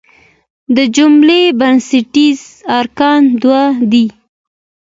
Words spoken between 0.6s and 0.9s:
د